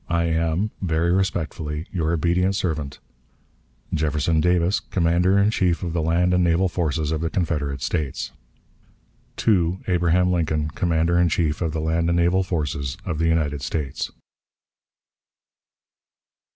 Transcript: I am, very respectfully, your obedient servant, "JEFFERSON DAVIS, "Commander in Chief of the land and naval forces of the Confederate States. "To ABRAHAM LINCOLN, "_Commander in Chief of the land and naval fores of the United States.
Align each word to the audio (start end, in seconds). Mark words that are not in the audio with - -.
I 0.09 0.23
am, 0.23 0.71
very 0.81 1.11
respectfully, 1.11 1.85
your 1.91 2.11
obedient 2.11 2.55
servant, 2.55 2.97
"JEFFERSON 3.93 4.41
DAVIS, 4.41 4.79
"Commander 4.79 5.37
in 5.37 5.51
Chief 5.51 5.83
of 5.83 5.93
the 5.93 6.01
land 6.01 6.33
and 6.33 6.43
naval 6.43 6.67
forces 6.67 7.11
of 7.11 7.21
the 7.21 7.29
Confederate 7.29 7.83
States. 7.83 8.31
"To 9.37 9.77
ABRAHAM 9.87 10.31
LINCOLN, 10.31 10.69
"_Commander 10.73 11.21
in 11.21 11.29
Chief 11.29 11.61
of 11.61 11.71
the 11.71 11.81
land 11.81 12.09
and 12.09 12.17
naval 12.17 12.41
fores 12.41 12.97
of 13.05 13.19
the 13.19 13.27
United 13.27 13.61
States. 13.61 14.09